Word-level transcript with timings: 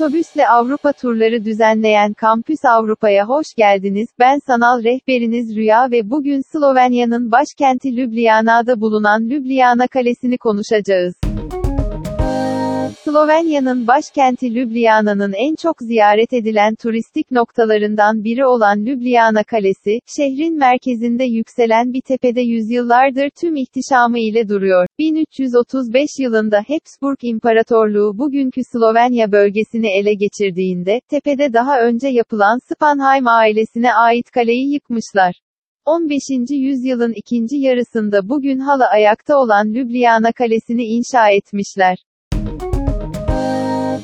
Otobüsle 0.00 0.48
Avrupa 0.48 0.92
turları 0.92 1.44
düzenleyen 1.44 2.12
Kampüs 2.12 2.64
Avrupa'ya 2.64 3.28
hoş 3.28 3.46
geldiniz. 3.56 4.08
Ben 4.18 4.38
sanal 4.46 4.84
rehberiniz 4.84 5.56
Rüya 5.56 5.90
ve 5.90 6.10
bugün 6.10 6.40
Slovenya'nın 6.52 7.32
başkenti 7.32 7.96
Ljubljana'da 7.96 8.80
bulunan 8.80 9.22
Ljubljana 9.22 9.86
Kalesi'ni 9.86 10.38
konuşacağız. 10.38 11.14
Slovenya'nın 13.04 13.86
başkenti 13.86 14.54
Ljubljana'nın 14.54 15.32
en 15.32 15.54
çok 15.54 15.76
ziyaret 15.80 16.32
edilen 16.32 16.74
turistik 16.74 17.30
noktalarından 17.30 18.24
biri 18.24 18.46
olan 18.46 18.78
Ljubljana 18.86 19.44
Kalesi, 19.44 19.98
şehrin 20.16 20.58
merkezinde 20.58 21.24
yükselen 21.24 21.92
bir 21.92 22.00
tepede 22.00 22.40
yüzyıllardır 22.40 23.30
tüm 23.40 23.56
ihtişamı 23.56 24.18
ile 24.18 24.48
duruyor. 24.48 24.86
1335 25.20 26.08
yılında 26.18 26.58
Habsburg 26.68 27.18
İmparatorluğu 27.22 28.18
bugünkü 28.18 28.60
Slovenya 28.72 29.32
bölgesini 29.32 29.98
ele 29.98 30.14
geçirdiğinde, 30.14 31.00
tepede 31.08 31.52
daha 31.52 31.80
önce 31.80 32.08
yapılan 32.08 32.58
Spanheim 32.68 33.28
ailesine 33.28 33.94
ait 33.94 34.30
kaleyi 34.30 34.72
yıkmışlar. 34.72 35.40
15. 35.84 36.22
yüzyılın 36.50 37.12
ikinci 37.12 37.56
yarısında 37.56 38.28
bugün 38.28 38.58
hala 38.58 38.90
ayakta 38.90 39.36
olan 39.38 39.74
Ljubljana 39.74 40.32
Kalesi'ni 40.32 40.84
inşa 40.84 41.30
etmişler. 41.30 41.98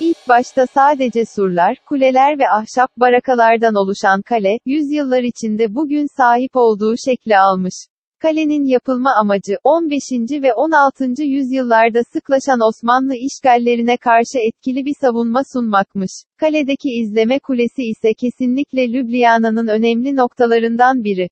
İlk 0.00 0.28
başta 0.28 0.66
sadece 0.66 1.24
surlar, 1.24 1.76
kuleler 1.86 2.38
ve 2.38 2.44
ahşap 2.48 2.90
barakalardan 2.96 3.74
oluşan 3.74 4.22
kale, 4.22 4.58
yüzyıllar 4.66 5.22
içinde 5.22 5.74
bugün 5.74 6.06
sahip 6.16 6.56
olduğu 6.56 6.94
şekli 7.06 7.38
almış. 7.38 7.74
Kalenin 8.18 8.64
yapılma 8.64 9.14
amacı, 9.20 9.56
15. 9.64 10.02
ve 10.42 10.54
16. 10.54 11.22
yüzyıllarda 11.22 12.02
sıklaşan 12.12 12.60
Osmanlı 12.60 13.14
işgallerine 13.14 13.96
karşı 13.96 14.38
etkili 14.38 14.84
bir 14.84 14.94
savunma 15.00 15.42
sunmakmış. 15.52 16.10
Kaledeki 16.36 16.88
izleme 16.88 17.38
kulesi 17.38 17.82
ise 17.82 18.14
kesinlikle 18.14 18.88
Ljubljana'nın 18.88 19.68
önemli 19.68 20.16
noktalarından 20.16 21.04
biri. 21.04 21.28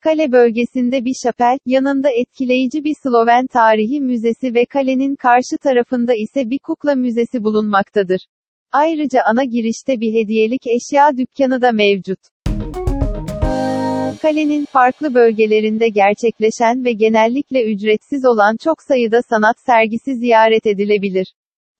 Kale 0.00 0.32
bölgesinde 0.32 1.04
bir 1.04 1.14
şapel, 1.24 1.58
yanında 1.66 2.10
etkileyici 2.10 2.84
bir 2.84 2.94
Sloven 3.02 3.46
tarihi 3.46 4.00
müzesi 4.00 4.54
ve 4.54 4.64
kalenin 4.64 5.16
karşı 5.16 5.58
tarafında 5.62 6.14
ise 6.14 6.50
bir 6.50 6.58
kukla 6.58 6.94
müzesi 6.94 7.44
bulunmaktadır. 7.44 8.26
Ayrıca 8.72 9.22
ana 9.22 9.44
girişte 9.44 10.00
bir 10.00 10.14
hediyelik 10.14 10.62
eşya 10.66 11.16
dükkanı 11.16 11.62
da 11.62 11.72
mevcut. 11.72 12.18
Kalenin 14.24 14.64
farklı 14.64 15.14
bölgelerinde 15.14 15.88
gerçekleşen 15.88 16.84
ve 16.84 16.92
genellikle 16.92 17.72
ücretsiz 17.72 18.24
olan 18.24 18.56
çok 18.64 18.82
sayıda 18.82 19.22
sanat 19.22 19.56
sergisi 19.66 20.14
ziyaret 20.14 20.66
edilebilir. 20.66 21.26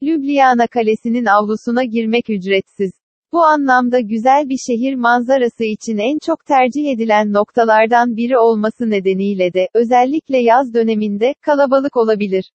Ljubljana 0.02 0.66
Kalesi'nin 0.66 1.24
avlusuna 1.24 1.84
girmek 1.84 2.30
ücretsiz. 2.30 2.90
Bu 3.32 3.44
anlamda 3.44 4.00
güzel 4.00 4.48
bir 4.48 4.58
şehir 4.66 4.94
manzarası 4.94 5.64
için 5.64 5.98
en 5.98 6.18
çok 6.26 6.46
tercih 6.46 6.92
edilen 6.94 7.32
noktalardan 7.32 8.16
biri 8.16 8.38
olması 8.38 8.90
nedeniyle 8.90 9.52
de, 9.52 9.68
özellikle 9.74 10.38
yaz 10.38 10.74
döneminde, 10.74 11.34
kalabalık 11.40 11.96
olabilir. 11.96 12.50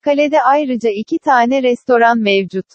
Kalede 0.00 0.42
ayrıca 0.42 0.90
iki 0.90 1.18
tane 1.18 1.62
restoran 1.62 2.18
mevcut. 2.18 2.66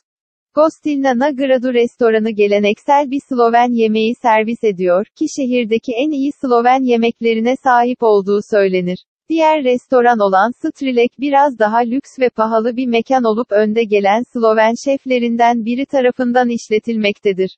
Gostilna 0.56 1.20
na 1.20 1.30
Gradu 1.30 1.74
restoranı 1.74 2.32
geleneksel 2.32 3.12
bir 3.12 3.22
Sloven 3.30 3.72
yemeği 3.72 4.16
servis 4.22 4.64
ediyor, 4.64 5.06
ki 5.06 5.26
şehirdeki 5.36 5.92
en 5.98 6.12
iyi 6.12 6.32
Sloven 6.42 6.84
yemeklerine 6.84 7.56
sahip 7.56 7.98
olduğu 8.02 8.40
söylenir. 8.52 9.06
Diğer 9.30 9.64
restoran 9.64 10.20
olan 10.20 10.52
Strilek 10.52 11.12
biraz 11.20 11.60
daha 11.60 11.78
lüks 11.78 12.20
ve 12.20 12.30
pahalı 12.30 12.78
bir 12.78 12.88
mekan 12.88 13.24
olup 13.24 13.52
önde 13.52 13.84
gelen 13.84 14.24
Sloven 14.34 14.74
şeflerinden 14.86 15.66
biri 15.66 15.86
tarafından 15.86 16.50
işletilmektedir. 16.50 17.58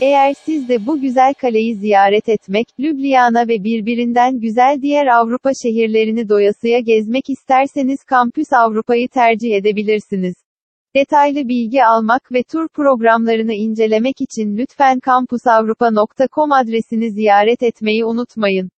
Eğer 0.00 0.34
siz 0.44 0.68
de 0.68 0.86
bu 0.86 1.00
güzel 1.00 1.34
kaleyi 1.34 1.74
ziyaret 1.74 2.28
etmek, 2.28 2.66
Ljubljana 2.80 3.48
ve 3.48 3.64
birbirinden 3.64 4.40
güzel 4.40 4.78
diğer 4.82 5.06
Avrupa 5.06 5.50
şehirlerini 5.62 6.28
doyasıya 6.28 6.78
gezmek 6.80 7.30
isterseniz 7.30 8.04
Kampüs 8.04 8.52
Avrupa'yı 8.52 9.08
tercih 9.08 9.54
edebilirsiniz. 9.54 10.47
Detaylı 10.96 11.48
bilgi 11.48 11.84
almak 11.84 12.32
ve 12.32 12.42
tur 12.42 12.68
programlarını 12.68 13.54
incelemek 13.54 14.20
için 14.20 14.56
lütfen 14.56 15.00
kampusavrupa.com 15.00 16.52
adresini 16.52 17.10
ziyaret 17.10 17.62
etmeyi 17.62 18.04
unutmayın. 18.04 18.70